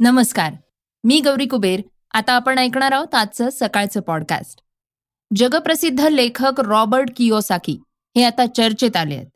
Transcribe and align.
नमस्कार 0.00 0.52
मी 1.04 1.20
गौरी 1.20 1.46
कुबेर. 1.46 1.80
आता 2.14 2.32
आपण 2.32 2.58
ऐकणार 2.58 2.92
आहोत 2.92 3.14
आजचं 3.14 3.48
सकाळचं 3.52 4.00
पॉडकास्ट 4.00 4.60
जगप्रसिद्ध 5.36 6.00
लेखक 6.00 6.60
रॉबर्ट 6.60 7.08
कियोसाकी 7.16 7.80
हे 8.16 8.24
आता 8.24 8.46
चर्चेत 8.46 8.96
आले 8.96 9.14
आहेत. 9.14 9.26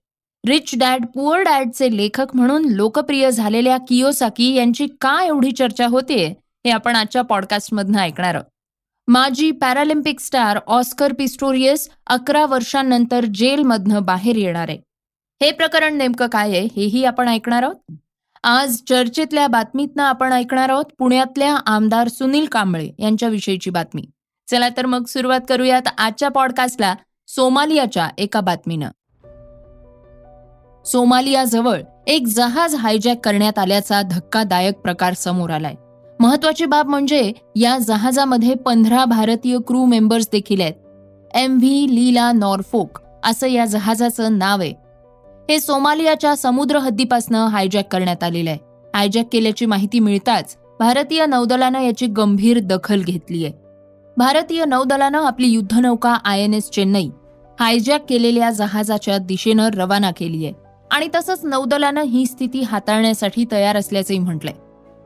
रिच 0.48 0.70
डॅड 0.79 1.06
पुअर 1.06 1.41
डॅडचे 1.41 1.96
लेखक 1.96 2.27
म्हणून 2.34 2.64
लोकप्रिय 2.64 3.30
झालेल्या 3.30 3.77
कियोसाकी 3.88 4.55
यांची 4.55 4.87
का 5.01 5.25
एवढी 5.25 5.52
चर्चा 5.52 5.87
होते 5.87 6.27
हे 6.66 6.70
आपण 6.70 6.97
आजच्या 6.97 7.23
पॉडकास्टमधनं 7.23 7.98
ऐकणार 7.98 8.34
आहोत. 8.34 8.47
माजी 9.09 9.51
पॅरालिम्पिक 9.51 10.20
स्टार 10.20 10.59
ऑस्कर 10.66 11.12
पिस्टोरियस 11.12 11.91
अकरा 12.06 12.47
वर्षांनंतर 12.47 13.24
जेलमधनं 13.24 14.02
बाहेर 14.02 14.37
येणार 14.37 14.69
आहे. 14.69 14.79
हे 15.42 15.51
प्रकरण 15.51 15.95
नेमकं 15.95 16.27
काय 16.27 16.48
आहे 16.48 16.69
हेही 16.77 17.05
आपण 17.05 17.29
ऐकणार 17.29 17.62
आहोत. 17.62 17.97
आज 18.45 18.77
चर्चेतल्या 18.88 19.46
बातमीतनं 19.46 20.02
आपण 20.02 20.32
ऐकणार 20.32 20.69
आहोत 20.69 20.84
पुण्यातल्या 20.98 21.56
आमदार 21.66 22.09
सुनील 22.09 22.46
कांबळे 22.46 22.91
यांच्याविषयीची 22.98 23.70
बातमी. 23.70 24.02
चला 24.50 24.69
तर 24.69 24.87
मग 24.87 25.05
सुरुवात 25.05 25.41
करूयात 25.48 25.83
आजच्या 25.98 26.28
पॉडकास्टला 26.28 26.95
सोमालियाच्या 27.28 28.09
एका 28.19 28.41
बातमीनं. 28.41 28.88
सोमालियाजवळ 30.84 31.80
एक 32.06 32.27
जहाज 32.27 32.74
हायजॅक 32.74 33.24
करण्यात 33.24 33.59
आल्याचा 33.59 34.02
धक्कादायक 34.02 34.74
प्रकार 34.74 35.14
समोर 35.14 35.50
आलाय. 35.50 35.74
महत्वाची 36.20 36.64
बाब 36.64 36.88
म्हणजे 36.88 37.33
या 37.56 37.78
जहाजामध्ये 37.78 38.55
पंधरा 38.55 39.05
भारतीय 39.05 39.59
क्रू 39.66 39.84
मेंबर्स 39.84 40.28
देखील 40.33 40.61
आहेत. 40.61 40.74
एम 41.34 41.56
व्ही 41.56 41.95
लीला 41.95 42.33
नॉरफोक 42.33 42.98
असं 43.24 43.47
या 43.47 43.64
जहाजाचं 43.64 44.38
नाव 44.38 44.61
आहे. 44.61 44.81
हे 45.51 45.60
सोमालियाच्या 45.60 46.36
समुद्र 46.36 46.78
हद्दीपासनं 46.78 47.47
हायजॅक 47.47 47.92
करण्यात 47.92 48.22
आलेलं 48.25 48.50
आहे. 48.50 48.58
हायजॅक 48.94 49.28
केल्याची 49.33 49.67
माहिती 49.67 49.98
मिळताच 49.98 50.56
भारतीय 50.80 51.27
नौदलानं 51.27 51.80
याची 51.80 52.06
गंभीर 52.06 52.58
दखल 52.58 53.03
घेतली 53.03 53.44
आहे. 53.44 53.52
भारतीय 54.17 54.64
नौदलानं 54.64 55.19
आपली 55.19 55.48
युद्धनौका 55.48 56.12
I 56.25 56.41
N 56.41 56.55
S 56.55 56.70
Chennai 56.70 57.08
hijack 57.61 58.05
केलेल्या 58.08 58.50
जहाजाच्या 58.50 59.19
दिशेनं 59.19 59.69
रवाना 59.75 60.11
केली 60.11 60.44
आहे. 60.44 60.55
आणि 60.91 61.08
तसंच 61.14 61.41
नौदलानं 61.45 62.02
ही 62.02 62.27
स्थिती 62.27 62.62
हाताळण्यासाठी 62.62 63.45
तयार 63.52 63.77
असल्याचंही 63.77 64.19
म्हटलंय. 64.19 64.55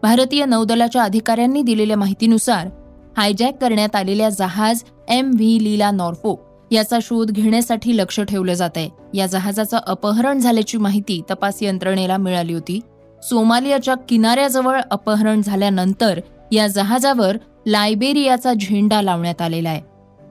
भारतीय 0.03 0.45
नौदलाच्या 0.45 1.03
अधिकाऱ्यांनी 1.03 1.63
दिलेल्या 1.63 1.97
माहितीनुसार 1.97 2.69
हायजॅक 3.17 3.57
करण्यात 3.61 3.97
आलेल्या 3.97 4.29
जहाज 4.29 4.83
एम 5.09 5.31
व्ही 5.35 5.65
लीला 5.65 5.91
नॉर्फोक 5.91 6.46
याचा 6.71 6.99
शोध 7.03 7.31
घेण्यासाठी 7.31 7.97
लक्ष 7.97 8.21
ठेवलं 8.21 8.55
जात 8.55 8.71
आहे 8.77 8.89
या 9.15 9.27
जहाजाचं 9.27 9.79
अपहरण 9.87 10.39
झाल्याची 10.39 10.79
माहिती 10.79 11.21
तपास 11.31 11.63
यंत्रणेला 11.63 12.17
मिळाली 12.17 12.53
होती. 12.53 12.81
सोमालियाच्या 13.23 13.95
किनाऱ्याजवळ 14.09 14.81
अपहरण 14.91 15.43
झाल्यानंतर 15.43 16.21
या 16.53 16.67
जहाजावर 16.67 17.37
लायबेरियाचा 17.67 18.53
झेंडा 18.55 19.03
लावण्यात 19.03 19.43
आलेला 19.43 19.69
आहे. 19.69 19.81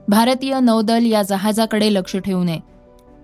भारतीय 0.08 0.60
नौदल 0.60 1.06
या 1.06 1.22
जहाजाकडे 1.22 1.94
लक्ष 1.94 2.16
ठेवू 2.18 2.44
नये 2.44 2.60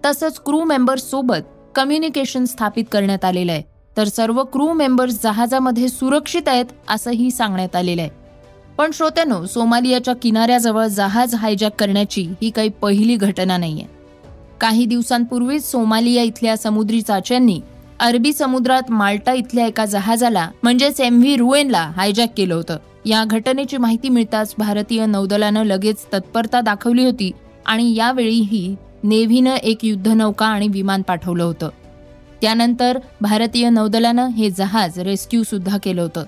तसंच 0.05 0.39
क्रू 0.45 0.63
मेंबर्स 0.63 1.09
सोबत 1.09 1.49
कम्युनिकेशन 1.75 2.45
स्थापित 2.45 2.83
करण्यात 2.91 3.25
आलेलं 3.25 3.51
आहे. 3.51 3.63
तर 3.97 4.03
सर्व 4.03 4.43
क्रू 4.43 4.71
मेंबर्स 4.73 5.21
जहाजामध्ये 5.23 5.87
सुरक्षित 5.87 6.47
आहेत 6.47 6.65
असंही 6.89 7.31
सांगण्यात 7.31 7.75
आलेलं 7.75 8.01
आहे. 8.01 8.20
पण 8.81 8.91
श्रोत्यानो 8.93 9.45
सोमालियाच्या 9.45 10.13
किनाऱ्याजवळ 10.13 10.85
जहाज 10.85 11.35
हायजॅक 11.35 11.71
करण्याची 11.79 12.21
ही 12.41 12.49
काही 12.49 12.69
पहिली 12.69 13.15
घटना 13.15 13.57
नाहीये. 13.57 13.85
काही 14.61 14.85
दिवसांपूर्वीच 14.85 15.71
सोमालिया 15.71 16.23
इथल्या 16.23 16.57
समुद्री 16.57 17.01
चाच्यांनी 17.01 17.61
अरबी 17.99 18.33
समुद्रात 18.33 18.91
माल्टा 18.91 19.33
इथल्या 19.33 19.65
एका 19.65 19.85
जहाजाला 19.85 20.49
म्हणजेच 20.63 21.01
एम 21.01 21.19
व्ही 21.19 21.35
रुएनला 21.35 21.91
हायजॅक 21.95 22.33
केलं 22.37 22.55
होतं. 22.55 22.77
या 23.05 23.23
घटनेची 23.23 23.77
माहिती 23.77 24.09
मिळताच 24.09 24.55
भारतीय 24.57 25.05
नौदलानं 25.05 25.63
लगेच 25.63 25.97
तत्परता 26.13 26.61
दाखवली 26.61 27.05
होती 27.05 27.31
आणि 27.65 27.95
यावेळीही 27.95 28.75
नेव्हीनं 29.03 29.55
एक 29.55 29.85
युद्धनौका 29.85 30.45
आणि 30.45 30.67
विमान 30.67 31.01
पाठवलं 31.01 31.43
होतं. 31.43 31.69
त्यानंतर 32.41 32.99
भारतीय 33.21 33.69
नौदलानं 33.69 34.27
हे 34.27 34.49
जहाज 34.49 34.99
रेस्क्यू 34.99 35.43
सुद्धा 35.43 35.77
केलं 35.77 36.01
होतं. 36.01 36.23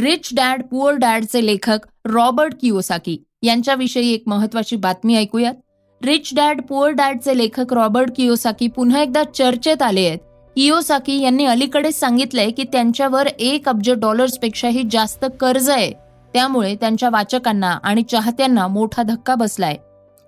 रिच 0.00 0.28
डॅड 0.36 0.62
पुअर 0.62 0.94
डॅडचे 0.94 1.46
लेखक 1.46 1.78
रॉबर्ट 2.04 2.54
किओसाकी 2.60 3.16
यांच्याविषयी 3.42 4.12
एक 4.12 4.22
महत्वाची 4.26 4.76
बातमी 4.76 5.16
ऐकूयात. 5.16 5.54
रिच 6.02 6.30
डॅड 6.36 6.60
पुअर 6.62 6.90
डॅडचे 6.90 7.38
लेखक 7.38 7.72
रॉबर्ट 7.72 8.10
किओसाकी 8.16 8.68
पुन्हा 8.68 9.02
एकदा 9.02 9.22
चर्चेत 9.24 9.82
आले 9.82 10.06
आहेत. 10.06 10.18
किओसाकी 10.56 11.20
यांनी 11.20 11.44
अलीकडेच 11.44 12.00
सांगितलंय 12.00 12.50
की 12.50 12.64
त्यांच्यावर 12.72 13.26
एक 13.26 13.68
अब्ज 13.68 13.90
डॉलर्सपेक्षाही 13.90 14.82
जास्त 14.90 15.24
कर्ज 15.40 15.70
आहे. 15.70 15.92
त्यामुळे 16.34 16.74
त्यांच्या 16.74 17.10
वाचकांना 17.10 17.78
आणि 17.82 18.02
चाहत्यांना 18.02 18.66
मोठा 18.66 19.02
धक्का 19.02 19.34
बसलाय. 19.34 19.76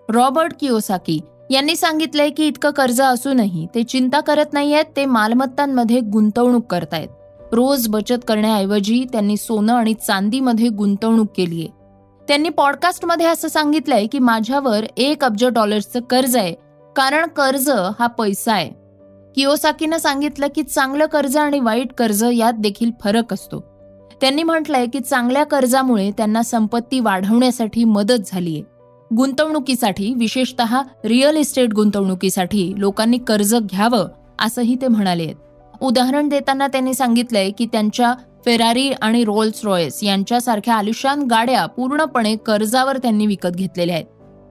रॉबर्ट 0.08 0.52
किओसाकी 0.60 1.20
यांनी 1.50 1.76
सांगितलंय 1.76 2.30
की 2.30 2.46
इतकं 2.46 2.70
कर्ज 2.70 3.00
असूनही 3.00 3.66
ते 3.74 3.82
चिंता 3.82 4.20
करत 4.20 4.52
नाहीयेत 4.52 4.84
ते 4.96 5.04
मालमत्तांमध्ये 5.04 6.00
गुंतवणूक 6.00 6.66
करतायत. 6.66 7.08
रोज 7.52 7.88
बचत 7.88 8.24
करण्याऐवजी 8.28 9.04
त्यांनी 9.12 9.36
सोनं 9.36 9.74
आणि 9.74 9.94
चांदीमध्ये 9.94 10.68
गुंतवणूक 10.68 11.28
केलीय. 11.36 11.66
त्यांनी 12.28 12.48
पॉडकास्टमध्ये 12.48 13.26
असं 13.26 13.48
सांगितलंय 13.48 14.06
की 14.06 14.18
माझ्यावर 14.18 14.84
एक 14.96 15.24
अब्ज 15.24 15.44
डॉलर्सचं 15.44 16.00
कर्ज 16.00 16.36
आहे 16.36 16.54
कारण 16.96 17.26
कर्ज 17.26 17.70
हा 17.98 18.06
पैसा 18.06 18.52
आहे. 18.52 18.70
किओसाकीनं 19.36 19.96
सांगितलं 19.96 20.46
की 20.54 20.62
चांगलं 20.62 21.06
कर्ज 21.06 21.36
आणि 21.36 21.60
वाईट 21.60 21.92
कर्ज 21.92 22.24
यात 22.32 22.52
देखील 22.52 22.90
फरक 23.04 23.32
असतो. 23.32 23.60
त्यांनी 24.20 24.42
म्हटलंय 24.42 24.86
की 24.86 25.00
चांगल्या 25.00 25.44
कर्जामुळे 25.44 26.10
त्यांना 26.10 26.42
संपत्ती 26.42 27.00
वाढवण्यासाठी 27.00 27.84
मदत 27.84 28.22
झालीय. 28.26 28.60
गुंतवणुकीसाठी 29.16 30.14
विशेषतः 30.16 30.80
रिअल 31.04 31.36
इस्टेट 31.36 31.74
गुंतवणुकीसाठी 31.74 32.72
लोकांनी 32.76 33.18
कर्ज 33.18 33.54
घ्यावं 33.54 34.08
असंही 34.38 34.74
ते 34.74 34.88
म्हणाले 34.88 35.24
आहेत. 35.24 35.36
उदाहरण 35.80 36.28
देताना 36.28 36.66
त्यांनी 36.66 36.94
सांगितलंय 36.94 37.50
की 37.50 37.66
त्यांच्या 37.66 38.14
फेरारी 38.44 38.90
आणि 38.90 39.24
रोल्स 39.24 39.64
रॉयस 39.64 40.02
यांच्यासारख्या 40.02 40.74
आलिशान 40.74 41.22
गाड्या 41.22 41.66
पूर्णपणे 41.66 42.36
कर्जावर 42.36 42.96
त्यांनी 42.96 43.26
विकत 43.26 43.48
घेतलेल्या 43.48 43.96
आहेत. 43.96 44.06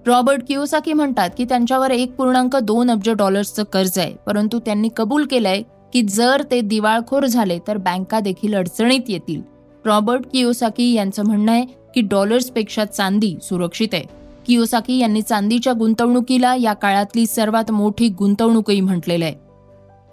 रॉबर्ट 0.08 0.42
किओसाकी 0.48 0.94
म्हणतात 0.94 1.30
की 1.38 1.46
त्यांच्यावर 1.46 1.92
एक 1.92 2.12
पूर्णांक 2.12 2.56
दोन 2.56 2.92
अब्ज 2.92 3.10
डॉलर्सचं 3.10 3.64
कर्ज 3.64 3.98
आहे 4.00 4.14
परंतु 4.26 4.60
त्यांनी 4.60 4.90
कबूल 4.98 5.26
केलंय 5.26 5.62
की 5.94 6.02
जर 6.02 6.44
ते 6.52 6.62
दिवाळखोर 6.62 7.26
झाले 7.26 7.60
तर 7.68 7.78
बँका 7.78 8.20
देखील 8.20 8.56
अडचणीत 8.56 9.10
येतील. 9.10 9.42
रॉबर्ट 9.86 10.26
किओसाकी 10.34 10.94
यांचं 10.94 11.26
म्हणणं 11.26 11.52
आहे 11.52 11.66
की 11.96 12.02
डॉलर्सपेक्षा 12.02 12.86
चांदी 12.86 13.36
सुरक्षित 13.42 13.88
आहे. 13.94 14.04
किओसाकी 14.48 14.98
यांनी 14.98 15.22
चांदीच्या 15.22 15.74
गुंतवणुकीला 15.74 16.56
या 16.56 16.74
काळातली 16.74 17.26
सर्वात 17.26 17.72
मोठी 17.72 18.10
गुंतवणूकही 18.10 18.82
म्हटलेलं 18.82 19.26
आहे. 19.26 19.47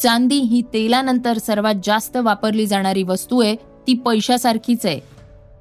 चांदी 0.02 0.36
ही 0.36 0.62
तेलानंतर 0.72 1.38
सर्वात 1.38 1.74
जास्त 1.84 2.16
वापरली 2.16 2.66
जाणारी 2.66 3.02
वस्तू 3.02 3.40
आहे 3.42 3.54
ती 3.86 3.94
पैशासारखीच 3.94 4.86
आहे. 4.86 5.00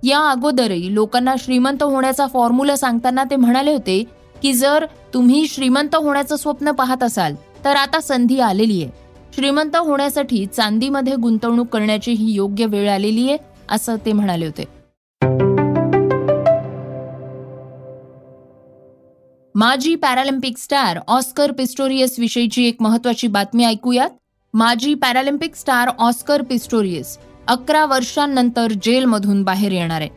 या 0.04 0.20
अगोदरही 0.32 0.94
लोकांना 0.94 1.36
श्रीमंत 1.40 1.84
होण्याचा 1.84 2.28
फॉर्म्युला 2.28 2.76
सांगताना 2.76 3.24
ते 3.24 3.36
म्हणाले 3.36 3.72
होते 3.72 4.04
की 4.42 4.54
जर 4.54 4.86
तुम्ही 5.14 5.48
श्रीमंत 5.48 5.96
होण्याचं 5.96 6.36
स्वप्न 6.36 6.72
पाहत 6.72 7.04
असाल 7.04 7.36
तर 7.66 7.76
आता 7.76 8.00
संधी 8.02 8.40
आलेली 8.40 8.84
आहे. 8.84 8.92
श्रीमंत 9.36 9.76
होण्यासाठी 9.76 10.46
चांदीमध्ये 10.46 11.16
गुंतवणूक 11.16 11.68
करण्याची 11.68 12.12
ही 12.12 12.34
योग्य 12.34 12.66
वेळ 12.66 12.90
आलेली 12.90 13.30
आहे 13.30 13.38
असं 13.70 13.96
ते 14.06 14.14
म्हणाले 14.14 14.46
होते. 14.46 14.64
माजी 19.56 19.96
पॅरालिम्पिक 19.96 20.58
स्टार 20.58 21.00
ऑस्कर 21.08 21.52
पिस्टोरियस 21.52 22.20
विषयीची 22.20 22.68
एक 22.68 22.82
महत्वाची 22.82 23.28
बातमी 23.28 23.66
ऐकूयात. 23.66 24.10
माजी 24.54 24.94
पॅरालिम्पिक 24.94 25.56
स्टार 25.56 25.90
ऑस्कर 25.98 26.42
पिस्टोरियस 26.42 27.18
अकरा 27.48 27.86
वर्षांनंतर 27.86 28.72
जेलमधून 28.84 29.42
बाहेर 29.44 29.72
येणार 29.72 30.02
आहे. 30.02 30.10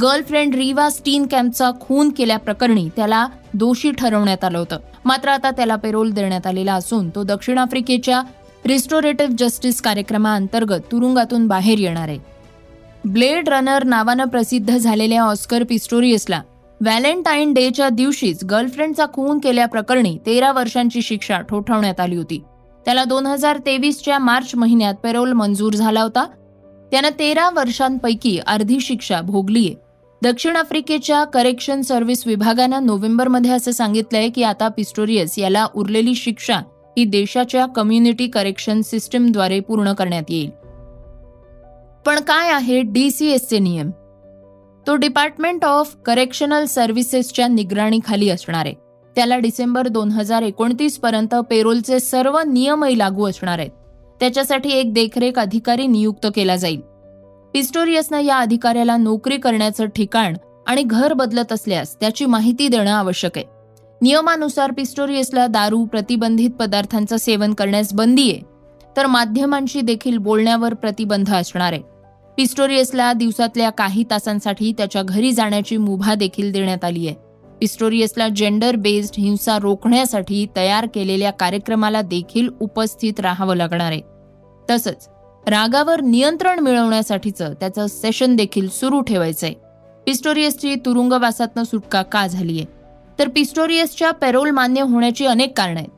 गर्लफ्रेंड 0.00 0.54
रिवा 0.54 0.88
स्टीन 0.90 1.26
कॅम्पचा 1.26 1.70
खून 1.80 2.10
केल्याप्रकरणी 2.10 2.88
त्याला 2.96 3.26
दोषी 3.54 3.90
ठरवण्यात 3.90 4.44
आलं 4.44 4.58
होतं. 4.58 4.78
मात्र 5.04 5.28
आता 5.28 5.50
त्याला 5.50 5.76
पेरोल 5.76 6.10
देण्यात 6.10 6.46
आलेला 6.46 6.74
असून 6.74 7.10
तो 7.10 7.22
दक्षिण 7.22 7.58
आफ्रिकेच्या 7.58 8.22
रिस्टोरेटिव्ह 8.66 9.34
जस्टिस 9.38 9.80
कार्यक्रमाअंतर्गत 9.82 10.90
तुरुंगातून 10.92 11.46
बाहेर 11.46 11.78
येणार 11.78 12.08
आहे. 12.08 12.18
ब्लेड 13.04 13.48
रनर 13.48 13.84
नावानं 13.84 14.24
प्रसिद्ध 14.24 14.76
झालेल्या 14.76 15.22
ऑस्कर 15.22 15.62
पिस्टोरियसला 15.62 16.42
व्हॅलेंटाईन 16.80 17.52
डेच्या 17.52 17.88
दिवशीच 17.88 18.44
गर्लफ्रेंडचा 18.44 19.06
खून 19.12 19.38
केल्याप्रकरणी 19.38 20.18
तेरा 20.26 20.52
वर्षांची 20.52 21.02
शिक्षा 21.02 21.40
ठोठावण्यात 21.40 22.00
आली 22.00 22.16
होती. 22.16 22.42
त्याला 22.86 23.04
दोन 23.04 23.26
हजार 23.26 23.58
तेवीसच्या 23.66 24.18
मार्च 24.18 24.54
महिन्यात 24.54 24.94
पेरोल 24.94 25.32
मंजूर 25.32 25.72
झाला 25.72 26.02
होता. 26.02 26.26
त्यानं 26.90 27.08
तेरा 27.18 27.50
वर्षांपैकी 27.50 28.38
अर्धी 28.46 28.80
शिक्षा 28.80 29.20
भोगलीय 29.20 29.70
दक्षिण 30.22 30.56
आफ्रिकेच्या 30.56 31.24
करेक्शन 31.24 31.80
सर्व्हिस 31.80 32.26
विभागानं 32.26 32.86
नोव्हेंबरमध्ये 32.86 33.50
असं 33.50 33.70
सांगितलंय 33.70 34.28
की 34.28 34.42
आता 34.42 34.68
पिस्टोरियस 34.68 35.38
याला 35.38 35.66
उरलेली 35.74 36.14
शिक्षा 36.14 36.56
ही 36.98 37.04
देशाच्या 37.04 37.66
कम्युनिटी 37.66 38.26
करेक्शन 38.26 38.80
सिस्टीमद्वारे 38.80 39.60
पूर्ण 39.60 39.92
करण्यात 39.92 40.22
येईल. 40.28 40.50
पण 42.06 42.20
काय 42.20 42.50
आहे 42.50 42.82
डीसीएसचे 42.82 43.58
नियम? 43.58 43.90
तो 44.86 44.96
डिपार्टमेंट 44.96 45.64
ऑफ 45.64 45.96
करेक्शनल 46.04 46.64
सर्व्हिसेसच्या 46.64 47.48
निगराणीखाली 47.48 48.30
असणार 48.30 48.66
आहे. 48.66 48.85
त्याला 49.16 49.36
डिसेंबर 49.38 49.88
दोन 49.88 50.10
हजार 50.10 50.42
एकोणतीस 50.42 50.98
पर्यंत 50.98 51.34
पेरोलचे 51.50 52.00
सर्व 52.00 52.38
नियमही 52.46 52.98
लागू 52.98 53.28
असणार 53.28 53.58
आहेत. 53.58 53.70
त्याच्यासाठी 54.20 54.70
एक 54.70 54.92
देखरेख 54.92 55.38
अधिकारी 55.38 55.86
नियुक्त 55.86 56.26
केला 56.34 56.56
जाईल. 56.56 56.80
पिस्टोरियसनं 57.54 58.20
या 58.20 58.38
अधिकाऱ्याला 58.38 58.96
नोकरी 58.96 59.36
करण्याचं 59.36 59.86
ठिकाण 59.86 60.36
आणि 60.66 60.82
घर 60.82 61.12
बदलत 61.12 61.52
असल्यास 61.52 61.94
त्याची 62.00 62.26
माहिती 62.26 62.68
देणं 62.68 62.90
आवश्यक 62.90 63.38
आहे. 63.38 63.44
नियमानुसार 64.00 64.70
पिस्टोरियसला 64.70 65.46
दारू 65.46 65.84
प्रतिबंधित 65.84 66.50
पदार्थांचं 66.50 67.16
सेवन 67.16 67.54
करण्यास 67.54 67.92
बंदी 67.94 68.30
आहे 68.30 68.40
तर 68.96 69.06
माध्यमांशी 69.06 69.80
देखील 69.80 70.16
बोलण्यावर 70.18 70.74
प्रतिबंध 70.74 71.34
असणार 71.34 71.72
आहे. 71.72 71.82
पिस्टोरियसला 72.36 73.12
दिवसातल्या 73.12 73.70
काही 73.70 74.04
तासांसाठी 74.10 74.72
त्याच्या 74.72 75.02
घरी 75.02 75.32
जाण्याची 75.32 75.76
मुभा 75.76 76.14
देखील 76.14 76.52
देण्यात 76.52 76.84
आली 76.84 77.06
आहे. 77.06 77.25
पिस्टोरियसला 77.60 78.28
जेंडर 78.28 78.76
बेस्ड 78.76 79.14
हिंसा 79.18 79.58
रोखण्यासाठी 79.58 80.46
तयार 80.56 80.86
केलेल्या 80.94 81.30
कार्यक्रमाला 81.30 82.02
देखील 82.02 82.48
उपस्थित 82.60 83.20
राहावं 83.20 83.56
लागणार 83.56 83.92
आहे. 83.92 84.00
तसंच 84.70 85.08
रागावर 85.46 86.00
नियंत्रण 86.00 86.58
मिळवण्यासाठीचं 86.58 87.52
त्याचं 87.60 87.86
सेशन 87.86 88.36
देखील 88.36 88.68
सुरू 88.68 89.00
ठेवायचंय. 89.00 89.52
पिस्टोरियसची 90.06 90.74
तुरुंगवासातनं 90.74 91.62
सुटका 91.62 92.02
का 92.02 92.26
झालीय? 92.26 92.64
तर 93.18 93.28
पिस्टोरियसच्या 93.28 94.10
पेरोल 94.10 94.50
मान्य 94.50 94.80
होण्याची 94.80 95.26
अनेक 95.26 95.58
कारणं 95.58 95.80
आहेत. 95.80 95.90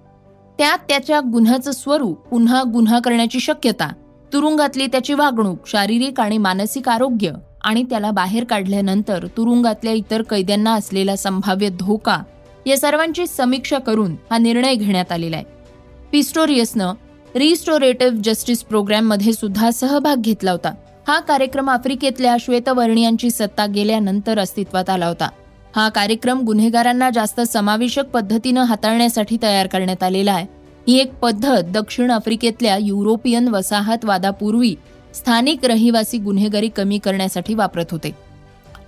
त्यात 0.58 0.78
त्याच्या 0.88 1.20
गुन्ह्याचं 1.20 1.70
स्वरूप 1.70 2.18
पुन्हा 2.18 2.62
गुन्हा 2.72 2.98
करण्याची 2.98 3.40
शक्यता 3.40 3.92
तुरुंगातली 4.32 4.86
त्याची 4.86 5.14
वागणूक 5.14 5.58
शारीरिक 5.66 6.20
आणि 6.20 6.38
मानसिक 6.38 6.88
आरोग्य 6.88 7.32
आणि 7.64 7.82
त्याला 7.82 8.10
बाहेर 8.10 8.44
काढल्यानंतर 8.44 9.26
तुरुंगातल्या 9.36 9.92
इतर 9.92 10.22
कैद्यांना 10.22 10.74
असलेला 10.74 11.16
संभाव्य 11.16 11.68
धोका 11.68 12.18
या 12.66 12.78
सर्वांची 12.78 13.26
समीक्षा 13.26 13.78
करून 13.78 14.16
हा 14.30 14.38
निर्णय 14.38 14.74
घेण्यात 14.74 15.12
आलेला 15.12 15.36
आहे. 15.36 15.44
पिस्टोरियसनं 16.12 16.92
रिस्टोरेटिव्ह 17.34 18.20
जस्टिस 18.24 18.62
प्रोग्रॅममध्ये 18.62 19.32
सुद्धा 19.32 19.70
सहभाग 19.70 20.16
घेतला 20.16 20.52
होता. 20.52 20.74
हा 21.08 21.20
कार्यक्रम 21.20 21.70
आफ्रिकेतल्या 21.70 22.36
श्वेतवर्णियांची 22.40 23.30
सत्ता 23.30 23.66
गेल्यानंतर 23.66 24.38
अस्तित्वात 24.38 24.90
आला 24.90 25.06
होता. 25.06 25.28
हा 25.76 25.88
कार्यक्रम 25.88 26.40
गुन्हेगारांना 26.40 27.10
जास्त 27.10 27.40
समावेशक 27.40 28.04
पद्धतीनं 28.04 28.62
हाताळण्यासाठी 28.62 29.36
तयार 29.42 29.66
करण्यात 29.66 30.02
आलेला 30.02 30.32
आहे. 30.32 30.46
ही 30.88 30.98
एक 30.98 31.14
पद्धत 31.14 31.62
दक्षिण 31.64 32.10
आफ्रिकेतल्या 32.10 32.76
युरोपियन 32.76 33.48
वसाहतवादापूर्वी 33.48 34.74
स्थानिक 35.14 35.64
रहिवासी 35.64 36.18
गुन्हेगारी 36.18 36.68
कमी 36.68 36.98
करण्यासाठी 36.98 37.54
वापरत 37.54 37.84
होते. 37.90 38.10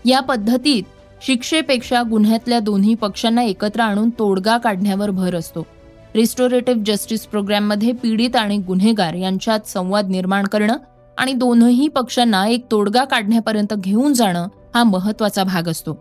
या 0.05 0.21
पद्धतीत 0.21 0.83
शिक्षेपेक्षा 1.27 2.03
गुन्ह्यातल्या 2.11 2.59
दोन्ही 2.59 2.95
पक्षांना 2.95 3.43
एकत्र 3.43 3.81
आणून 3.81 4.11
तोडगा 4.11 4.59
काढण्यावर 4.59 5.11
भर 5.11 5.35
असतो. 5.35 5.67
रिस्टोरेटिव्ह 6.15 6.83
जस्टिस 6.87 7.27
प्रोग्राममध्ये 7.27 7.93
पीडित 7.93 8.37
आणि 8.37 8.59
गुन्हेगार 8.59 9.15
यांच्यात 9.15 9.69
संवाद 9.69 10.09
निर्माण 10.09 10.47
करणं 10.47 10.77
आणि 11.17 11.33
दोनही 11.33 11.89
पक्षांना 11.89 12.47
एक 12.47 12.67
तोडगा 12.71 13.05
काढण्यापर्यंत 13.05 13.75
घेऊन 13.75 14.15
जाणं 14.15 14.49
हा 14.75 14.85
महत्त्वाचा 14.85 15.45
भाग 15.45 15.69
असतो. 15.69 15.99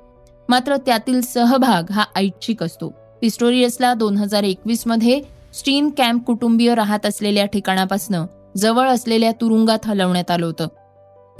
मात्र 0.49 0.75
त्यातील 0.75 1.21
सहभाग 1.21 1.91
हा 1.91 2.03
ऐच्छिक 2.15 2.63
असतो. 2.63 2.93
पिस्टोरियसला 3.21 3.93
दोन 3.93 4.17
हजार 4.17 4.43
एकवीसमध्ये 4.43 5.21
स्टीन 5.53 5.89
कॅम्प 5.89 6.23
कुटुंबीय 6.23 6.75
राहत 6.75 7.05
असलेल्या 7.05 7.45
ठिकाणापासून 7.45 8.15
जवळ 8.57 8.89
असलेल्या 8.89 9.31
तुरुंगात 9.31 9.85
हलवण्यात 9.85 10.31
आलं 10.31 10.45
होतं. 10.45 10.67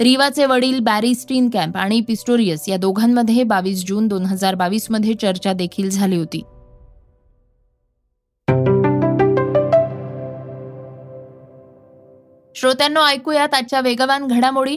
रिवाचे 0.00 0.44
वडील 0.44 0.78
बॅरी 0.80 1.14
स्टीन 1.14 1.50
कॅम्प 1.50 1.76
आणि 1.76 2.00
पिस्टोरियस 2.00 2.68
या 2.68 2.76
दोघांमध्ये 2.76 3.42
बावीस 3.42 3.84
जून 3.86 4.08
दोन 4.08 4.24
हजार 4.24 4.54
बावीसमध्ये 4.54 5.14
चर्चा 5.14 5.52
देखील 5.52 5.90
झाली 5.90 6.16
होती. 6.16 6.42
श्रोत्यांनो 12.56 13.04
ऐकूयात 13.06 13.54
आजच्या 13.54 13.80
वेगवान 13.80 14.26
घडामोडी. 14.26 14.76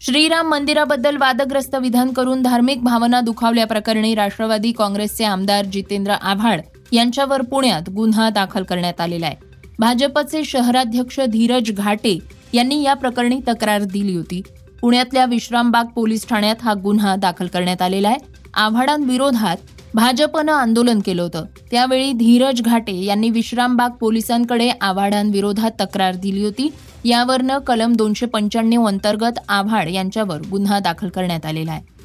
श्रीराम 0.00 0.48
मंदिराबद्दल 0.48 1.16
वादग्रस्त 1.16 1.74
विधान 1.74 2.12
करून 2.12 2.42
धार्मिक 2.42 2.82
भावना 2.82 3.20
दुखावल्याप्रकरणी 3.20 4.14
राष्ट्रवादी 4.14 4.72
काँग्रेसचे 4.72 5.24
आमदार 5.24 5.64
जितेंद्र 5.64 6.12
आव्हाड 6.12 6.60
यांच्यावर 6.92 7.42
पुण्यात 7.42 7.90
गुन्हा 7.90 8.30
दाखल 8.30 8.62
करण्यात 8.62 9.00
आलेला 9.00 9.26
आहे. 9.26 9.36
भाजपचे 9.78 10.44
शहराध्यक्ष 10.44 11.20
धीरज 11.20 11.70
घाटे 11.72 12.18
यांनी 12.52 12.82
या 12.82 12.94
प्रकरणी 12.94 13.40
तक्रार 13.48 13.82
दिली 13.82 14.16
होती. 14.16 14.42
पुण्यातल्या 14.80 15.24
विश्रामबाग 15.24 15.84
पोलीस 15.84 16.28
ठाण्यात 16.28 16.56
हा 16.62 16.74
गुन्हा 16.74 17.16
दाखल 17.16 17.46
करण्यात 17.46 17.82
आलेला 17.82 18.08
आहे. 18.08 18.18
आव्हाडांविरोधात 18.54 19.56
भाजपनं 19.94 20.52
आंदोलन 20.52 21.00
केलं 21.00 21.22
होतं. 21.22 21.44
त्यावेळी 21.70 22.12
धीरज 22.12 22.62
घाटे 22.62 23.04
यांनी 23.04 23.30
विश्रामबाग 23.30 23.90
पोलिसांकडे 23.90 24.70
आव्हाडांविरोधात 24.80 25.70
तक्रार 25.80 26.14
दिली 26.14 26.44
होती. 26.44 26.68
यावरनं 27.04 27.58
कलम 27.58 27.92
दोनशे 27.92 28.26
पंच्याण्णव 28.26 28.86
अंतर्गत 28.86 29.38
आव्हाड 29.48 29.88
यांच्यावर 29.88 30.40
गुन्हा 30.50 30.78
दाखल 30.78 31.08
करण्यात 31.08 31.46
आलेला 31.46 31.72
आहे. 31.72 31.99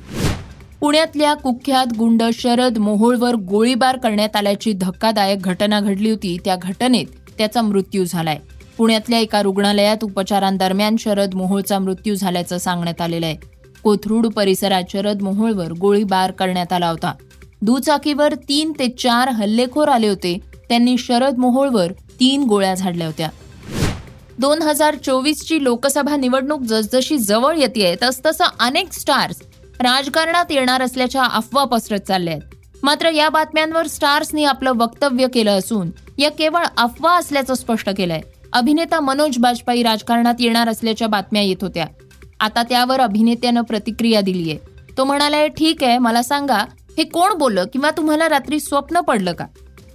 पुण्यातल्या 0.80 1.34
कुख्यात 1.34 1.94
गुंड 1.98 2.24
शरद 2.34 2.78
मोहोळवर 2.78 3.36
गोळीबार 3.36 3.98
करण्यात 3.98 4.36
आल्याची 4.36 4.74
धक्कादायक 4.74 5.42
घटना 5.42 5.80
घडली 5.80 6.10
होती. 6.10 6.38
त्या 6.46 6.56
घटनेत 6.56 7.06
त्याचा 7.38 7.62
मृत्यू 7.62 8.06
झालाय. 8.06 8.38
पुण्यातल्या 8.78 9.20
एका 9.20 9.42
रुग्णालयात 9.42 10.04
उपचारांदरम्यान 10.04 10.96
शरद 11.00 11.36
मोहोळचा 11.36 11.80
मृत्यू 11.80 12.16
झाल्याचं 12.16 12.58
सांगण्यात 12.58 13.02
आलेलं 13.02 13.26
आहे. 13.26 13.38
कोथरूड 13.84 14.28
परिसरात 14.28 14.84
शरद 14.92 15.22
मोहोळवर 15.22 15.72
गोळीबार 15.72 16.32
करण्यात 16.32 16.74
आला 16.74 16.90
होता. 16.90 17.14
दुचाकीवर 17.62 18.34
तीन 18.34 18.72
ते 18.80 18.88
चार 18.88 19.30
हल्लेखोर 19.30 19.88
आले 19.88 20.08
होते. 20.08 20.38
त्यांनी 20.70 20.98
शरद 20.98 21.38
मोहोळवर 21.38 21.92
तीन 21.92 22.44
गोळ्या 22.44 22.76
झाडल्या 22.76 23.08
होत्या. 23.08 23.30
दोन 24.40 24.62
हजार 24.62 24.96
चोवीसची 24.96 25.64
लोकसभा 25.64 26.16
निवडणूक 26.16 26.62
जसजशी 26.62 27.18
जवळ 27.18 27.58
येते 27.58 27.96
तसतसं 28.04 28.46
अनेक 28.60 28.94
स्टार्स 28.94 29.42
राजकारणात 29.80 30.52
येणार 30.52 30.82
असल्याच्या 30.82 31.24
अफवा 31.24 31.64
पसरत 31.64 32.00
चालल्या 32.00 32.34
आहेत 32.34 32.84
मात्र 32.84 33.10
या 33.10 33.30
बातम्यांवर 33.30 33.88
स्टार्सनी 33.88 34.44
आपलं 34.46 34.72
वक्तव्य 34.76 35.28
केलं 35.28 35.58
असून 35.58 35.90
या 36.18 36.30
केवळ 36.32 36.64
अफवा 36.78 37.16
असल्याचं 37.18 37.54
स्पष्ट 37.54 37.90
केलंय. 37.90 38.22
अभिनेता 38.54 39.00
मनोज 39.00 39.38
बाजपेयी 39.38 39.84
राजकारणात 39.84 40.34
येणार 40.40 40.70
असल्याच्या 40.70 41.08
बातम्या 41.08 41.42
येत 41.42 41.64
होत्या. 41.64 41.86
आता 42.40 42.64
त्यावर 42.64 43.00
अभिनेत्यानं 43.00 43.62
प्रतिक्रिया 43.62 44.22
दिली 44.22 44.50
आहे 44.52 44.94
तो 44.98 45.04
म्हणालाय 45.04 45.48
ठीक 45.48 45.84
आहे 45.84 45.98
मला 45.98 46.22
सांगा 46.24 46.64
हे 46.98 47.04
कोण 47.04 47.38
बोललं 47.38 47.66
किंवा 47.74 47.92
तुम्हाला 47.92 48.30
रात्री 48.30 48.60
स्वप्न 48.60 49.00
पडलं 49.00 49.34
का? 49.34 49.46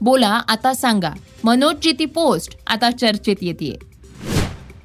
बोला 0.00 0.40
आता 0.48 0.72
सांगा. 0.74 1.10
मनोजची 1.44 1.92
ती 1.98 2.04
पोस्ट 2.04 2.56
आता 2.66 2.90
चर्चेत 2.90 3.36
येते 3.42 3.74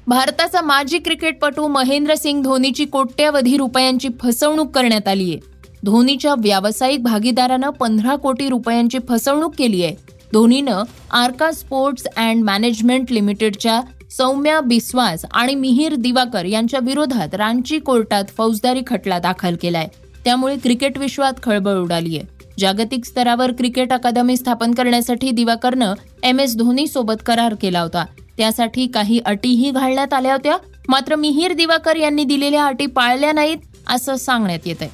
भारताचा 0.08 0.60
माजी 0.62 0.98
क्रिकेटपटू 0.98 1.68
महेंद्रसिंग 1.68 2.42
धोनीची 2.42 2.84
कोट्यवधी 2.84 3.56
रुपयांची 3.56 4.08
फसवणूक 4.20 4.74
करण्यात 4.74 5.08
आली 5.08 5.30
आहे. 5.30 5.38
धोनीच्या 5.84 6.34
व्यावसायिक 6.38 7.02
भागीदारानं 7.02 7.70
पंधरा 7.70 8.16
कोटी 8.16 8.48
रुपयांची 8.48 8.98
फसवणूक 9.08 9.54
केली 9.58 9.84
आहे. 9.84 9.94
धोनीनं 10.32 10.82
आर्का 11.10 11.50
स्पोर्ट्स 11.52 12.06
अँड 12.16 12.44
मॅनेजमेंट 12.44 13.12
लिमिटेडच्या 13.12 13.80
सौम्या 14.10 14.60
बिस्वास 14.60 15.24
आणि 15.32 15.54
मिहीर 15.54 15.94
दिवाकर 15.94 16.44
यांच्या 16.44 16.80
विरोधात 16.82 17.34
रांची 17.34 17.78
कोर्टात 17.78 18.24
फौजदारी 18.36 18.82
खटला 18.86 19.18
दाखल 19.18 19.56
केलाय. 19.62 19.88
त्यामुळे 20.24 20.56
क्रिकेट 20.56 20.98
विश्वात 20.98 21.32
खळबळ 21.42 21.74
उडाली 21.74 22.16
आहे. 22.18 22.26
जागतिक 22.58 23.04
स्तरावर 23.04 23.52
क्रिकेट 23.52 23.92
अकादमी 23.92 24.36
स्थापन 24.36 24.72
करण्यासाठी 24.72 25.30
दिवाकरनं 25.30 25.94
एम 26.22 26.40
एस 26.40 26.56
धोनी 26.56 26.86
सोबत 26.86 27.22
करार 27.26 27.54
केला 27.54 27.80
होता. 27.80 28.04
त्यासाठी 28.38 28.86
काही 28.86 29.20
अटीही 29.26 29.70
घालण्यात 29.70 30.12
आल्या 30.12 30.32
होत्या. 30.32 30.56
मात्र 30.88 31.14
मिहीर 31.14 31.52
दिवाकर 31.52 31.96
यांनी 31.96 32.24
दिलेल्या 32.24 32.66
अटी 32.66 32.86
पाळल्या 32.86 33.32
नाहीत 33.32 33.58
असं 33.88 34.16
सांगण्यात 34.16 34.66
येत 34.66 34.76
आहे 34.80 34.90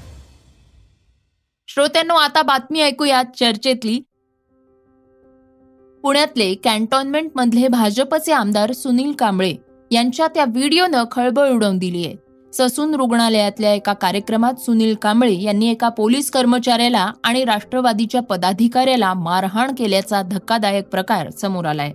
श्रोत्यांनो 1.69 2.15
आता 2.15 2.43
बातमी 2.43 2.81
ऐकूयात 2.81 3.25
चर्चेतली. 3.39 4.01
पुण्यातले 6.05 6.55
कॅन्टॉन्मेंट 6.55 7.31
मधले 7.35 7.69
भाजपचे 7.69 8.33
आमदार 8.33 8.73
सुनील 8.73 9.13
कांबळे 9.13 9.55
यांच्या 9.91 10.27
त्या 10.27 10.45
व्हिडिओनं 10.45 11.05
खळबळ 11.13 11.49
उडवून 11.49 11.79
दिली 11.79 12.05
आहे 12.07 12.17
ससून 12.53 12.95
रुग्णालयातल्या 12.95 13.73
एका 13.75 13.93
कार्यक्रमात 13.93 14.61
सुनील 14.61 14.95
कांबळे 14.95 15.35
यांनी 15.35 15.71
एका 15.71 15.89
पोलीस 15.89 16.31
कर्मचाऱ्याला 16.31 17.11
आणि 17.25 17.45
राष्ट्रवादीच्या 17.45 18.23
पदाधिकाऱ्याला 18.23 19.13
मारहाण 19.15 19.75
केल्याचा 19.75 20.23
धक्कादायक 20.23 20.89
प्रकार 20.89 21.31
समोर 21.31 21.65
आलाय. 21.65 21.93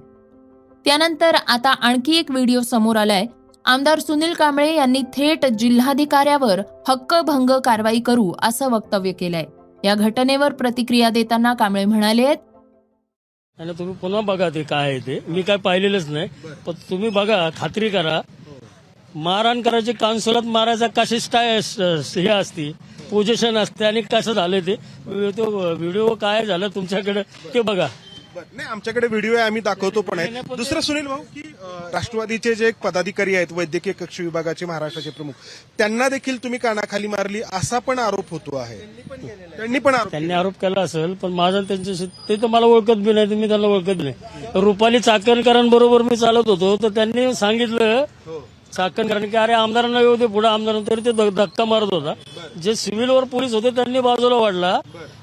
त्यानंतर 0.86 1.36
आता 1.48 1.70
आणखी 1.70 2.18
एक 2.18 2.32
व्हिडिओ 2.32 2.62
समोर 2.62 2.96
आलाय. 2.96 3.26
आमदार 3.66 4.00
सुनील 4.00 4.34
कांबळे 4.34 4.74
यांनी 4.76 5.02
थेट 5.16 5.46
जिल्हाधिकाऱ्यावर 5.60 6.60
हक्कभंग 6.88 7.50
कारवाई 7.66 8.00
करू 8.06 8.32
असं 8.44 8.70
वक्तव्य 8.72 9.12
केलंय. 9.12 9.46
या 9.84 9.96
घटनेवर 9.96 10.54
प्रतिक्रिया 10.54 11.10
देताना 11.10 11.54
कांबळे 11.54 11.84
म्हणाले 11.86 12.26
आणि 13.58 13.74
तुम्ही 13.78 13.96
पुन्हा 14.02 14.22
बघा 14.22 14.50
ते 14.56 14.64
काय 14.64 14.90
आहे 14.90 15.00
ते. 15.00 15.20
मी 15.28 15.42
काय 15.42 15.58
पाहिलेलंच 15.58 16.10
नाही. 16.10 16.28
पण 16.66 16.74
तुम्ही 16.90 17.10
बघा 17.10 17.50
खात्री 17.58 17.90
करा. 17.90 18.20
मारहाण 19.16 19.62
करायची 19.62 19.94
काउन्सिलात 19.94 20.46
मारायचा 20.46 20.88
कशी 20.98 21.20
स्टाय 21.20 21.60
हे 21.60 22.28
असते 22.30 22.72
पोझिशन 23.12 23.58
असते 23.58 23.86
आणि 23.86 24.02
कसं 24.12 24.34
झालं 24.34 24.60
ते. 24.68 24.76
तो 25.38 25.50
व्हिडिओ 25.74 26.14
काय 26.22 26.46
झालं 26.46 26.68
तुमच्याकडे 26.76 27.22
ते 27.54 27.62
बघा. 27.62 27.88
नाही 28.38 28.68
आमच्याकडे 28.70 29.08
व्हिडिओ 29.08 29.34
आहे 29.36 29.44
आम्ही 29.44 29.62
दाखवतो 29.62 30.02
पण 30.02 30.20
आहे. 30.20 30.42
दुसरं 30.56 30.80
सुनील 30.82 31.08
भाऊ 31.08 31.22
की 31.36 31.42
अं, 31.42 31.90
राष्ट्रवादीचे 31.94 32.54
जे 32.56 32.68
एक 32.68 32.76
पदाधिकारी 32.84 33.36
आहेत 33.36 33.52
वैद्यकीय 33.52 33.94
कक्ष 33.94 34.20
विभागाचे 34.22 34.66
महाराष्ट्राचे 34.66 35.10
प्रमुख 35.10 35.34
त्यांना 35.78 36.10
देखील 36.10 36.38
तुम्ही 36.44 36.60
कानाखाली 36.60 37.08
मारली 37.08 37.42
असा 37.54 37.80
पण 37.80 38.00
आरोप 38.00 38.32
होतो 38.32 38.56
आहे. 38.56 38.78
त्यांनी 39.58 39.80
पण 39.80 39.96
आरोप 39.96 40.12
त्यांनी 40.12 40.34
आरोप 40.34 40.54
केला 40.62 40.82
असेल 40.82 41.14
पण 41.14 41.32
माझा 41.32 41.62
त्यांच्याशी 41.62 42.06
ते 42.30 42.36
तर 42.36 42.48
मला 42.48 42.66
ओळखत 42.66 42.96
बी 42.98 43.14
नाही 43.14 43.36
मी 43.36 43.48
त्यांना 43.48 43.68
ओळखत 43.68 44.02
नाही. 44.02 44.14
रुपाली 44.62 45.00
चाकणकरांबरोबर 45.00 46.02
मी 46.02 46.16
चालत 46.16 46.48
होतो 46.48 46.76
तर 46.84 46.90
त्यांनी 46.90 47.34
सांगितलं 47.34 48.06
चाकणकरांनी 48.78 49.28
की 49.28 49.38
अरे 49.38 49.54
आमदारांना 49.54 50.00
येऊ 50.00 50.16
दे 50.16 50.26
पुढे 50.26 50.48
आमदारांना 50.48 50.92
तरी 50.92 51.02
ते 51.02 51.30
धक्का 51.30 51.66
मारत 51.66 51.94
होता. 51.94 52.14
जे 52.64 52.76
सिव्हिलवर 52.76 53.24
पोलीस 53.24 53.54
होते 53.54 53.70
त्यांनी 53.70 54.00
बाजूला 54.00 54.36
वाढला. 54.36 54.80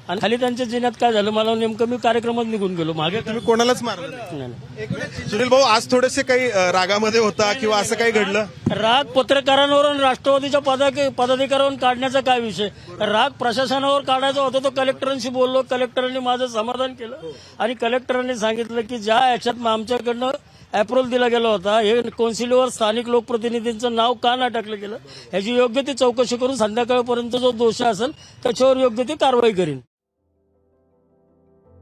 आणि 0.09 0.21
खाली 0.21 0.35
त्यांच्या 0.35 0.65
जिन्यात 0.65 0.91
काय 1.01 1.13
झालं 1.13 1.29
मला 1.31 1.55
नेमकं 1.55 1.87
मी 1.87 1.97
कार्यक्रमात 1.97 2.45
निघून 2.45 2.75
गेलो. 2.75 2.93
मागे 2.93 3.19
तुम्ही 3.19 3.41
कोणालाच 3.41 3.83
मारलं 3.83 4.11
नाही. 4.11 4.37
नाही, 4.37 4.51
नाही. 4.51 5.29
सुनील 5.29 5.47
भाऊ 5.47 5.61
आज 5.61 5.91
थोडेसे 5.91 6.21
काही 6.21 6.51
अं, 6.51 6.71
रागामध्ये 6.71 7.19
होता 7.19 7.53
किंवा 7.53 7.77
असं 7.77 7.95
काही 7.95 8.11
घडलं? 8.11 8.45
राग 8.71 9.03
पत्रकारांवर 9.03 9.85
आणि 9.85 9.99
राष्ट्रवादीच्या 9.99 10.61
पदाक- 10.61 11.09
पदाधिकाऱ्यांवर 11.09 11.79
काढण्याचा 11.79 12.19
काय 12.19 12.39
विषय? 12.39 12.67
राग 12.99 13.29
प्रशासनावर 13.29 14.01
काढायचा 14.01 14.41
होता 14.41 14.59
तो 14.63 14.69
कलेक्टरांशी 14.69 15.29
बोललो. 15.29 15.61
कलेक्टरांनी 15.69 16.19
माझं 16.19 16.47
समाधान 16.47 16.93
केलं. 16.93 17.15
आणि 17.59 17.73
कलेक्टरांनी 17.73 18.35
सांगितलं 18.35 18.81
की 18.81 18.97
ज्या 18.97 19.29
याच्यात 19.29 19.67
आमच्याकडनं 19.67 20.29
अप्रुव्हल 20.75 21.09
दिला 21.09 21.27
गेला 21.27 21.49
होता. 21.49 21.79
हे 21.79 22.01
कौन्सिलवर 22.09 22.69
स्थानिक 22.69 23.09
लोकप्रतिनिधींचं 23.09 23.95
नाव 23.95 24.13
का 24.13 24.35
नाही 24.35 24.49
टाकलं 24.49 24.79
गेलं? 24.81 24.97
ह्याची 25.31 25.55
योग्य 25.55 25.81
ती 25.81 25.93
चौकशी 25.93 26.37
करून 26.37 26.55
संध्याकाळपर्यंत 26.55 27.31
जो 27.31 27.51
दोष 27.51 27.81
असेल 27.81 28.11
त्याच्यावर 28.43 28.77
योग्य 28.77 29.03
ती 29.03 29.15
कारवाई 29.15 29.51
करीन. 29.51 29.79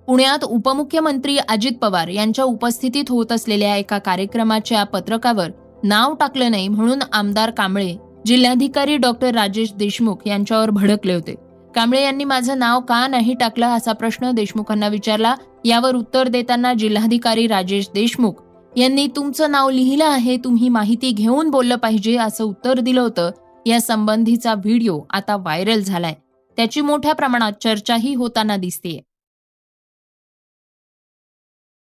पुण्यात 0.07 0.43
उपमुख्यमंत्री 0.43 1.37
अजित 1.49 1.77
पवार 1.81 2.07
यांच्या 2.07 2.45
उपस्थितीत 2.45 3.09
होत 3.09 3.31
असलेल्या 3.31 3.75
एका 3.75 3.97
कार्यक्रमाच्या 3.97 4.83
पत्रकावर 4.83 5.51
नाव 5.83 6.13
टाकलं 6.13 6.51
नाही 6.51 6.67
म्हणून 6.67 6.99
आमदार 7.13 7.51
कांबळे 7.51 7.95
जिल्हाधिकारी 8.25 8.97
डॉक्टर 8.97 9.33
राजेश 9.33 9.73
देशमुख 9.73 10.15
यांच्यावर 10.25 10.69
भडकले 10.69 11.13
होते. 11.13 11.35
कांबळे 11.75 12.03
यांनी 12.03 12.23
माझं 12.23 12.59
नाव 12.59 12.79
का 12.79 13.07
नाही 13.07 13.33
टाकलं 13.33 13.67
असा 13.67 13.91
प्रश्न 13.91 14.31
देशमुखांना 14.31 14.87
विचारला. 14.87 15.35
यावर 15.65 15.95
उत्तर 15.95 16.27
देताना 16.27 16.73
जिल्हाधिकारी 16.73 17.47
राजेश 17.47 17.89
देशमुख 17.93 18.33
यांनी 18.77 19.07
तुमचं 19.07 19.51
नाव 19.51 19.69
लिहिलं 19.69 20.05
आहे 20.05 20.37
तुम्ही 20.37 20.69
माहिती 20.69 21.11
घेऊन 21.11 21.49
बोललं 21.49 21.75
पाहिजे 21.75 22.17
असं 22.17 22.43
उत्तर 22.43 22.79
दिलं 22.79 23.01
होतं. 23.01 23.31
या 23.65 23.81
संबंधीचा 23.81 24.53
व्हिडिओ 24.53 25.01
आता 25.09 25.35
व्हायरल 25.35 25.81
झालाय. 25.81 26.13
त्याची 26.57 26.81
मोठ्या 26.81 27.13
प्रमाणात 27.13 27.51
चर्चाही 27.61 28.13
होताना 28.13 28.57
दिसतेय. 28.57 28.99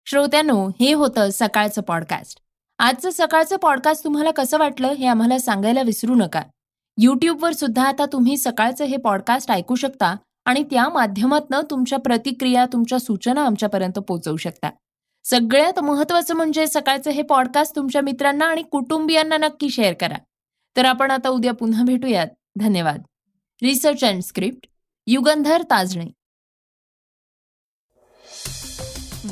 श्रोत्यानो 0.05 0.67
हे 0.79 0.93
होतं 0.93 1.29
सकाळचं 1.33 1.81
पॉडकास्ट 1.81 2.39
आजचं 2.79 3.09
सकाळचं 3.09 3.57
पॉडकास्ट 3.57 4.03
तुम्हाला 4.03 4.31
कसं 4.31 4.57
वाटलं 4.57 4.87
हे 4.87 5.05
आम्हाला 5.05 5.37
सांगायला 5.39 5.81
विसरू 5.81 6.15
नका. 6.15 6.41
यूट्यूबवर 6.97 7.53
सुद्धा 7.53 7.83
आता 7.83 8.05
तुम्ही 8.05 8.37
सकाळचं 8.37 8.85
हे 8.85 8.97
पॉडकास्ट 8.97 9.51
ऐकू 9.51 9.75
शकता 9.75 10.15
आणि 10.45 10.63
त्या 10.63 10.89
माध्यमातनं 10.89 11.61
तुमच्या 11.69 11.99
प्रतिक्रिया 11.99 12.65
तुमच्या 12.65 12.99
सूचना 12.99 13.45
आमच्यापर्यंत 13.45 13.99
पोहोचवू 13.99 14.37
शकता. 14.37 14.69
सगळ्यात 15.23 15.79
महत्वाचं 15.79 16.35
म्हणजे 16.35 16.67
सकाळचं 16.67 17.11
हे 17.11 17.21
पॉडकास्ट 17.21 17.75
तुमच्या 17.75 18.01
मित्रांना 18.01 18.45
आणि 18.45 18.61
कुटुंबियांना 18.61 19.37
नक्की 19.37 19.69
शेअर 19.69 19.93
करा. 19.93 20.15
तर 20.77 20.85
आपण 20.85 21.11
आता 21.11 21.29
उद्या 21.29 21.53
पुन्हा 21.53 21.83
भेटूयात. 21.83 22.27
धन्यवाद. 22.59 23.01
Research 23.63 24.03
and 24.03 24.21
script 24.21 24.67
Yugandhar 25.07 25.61
Tajne. 25.61 26.05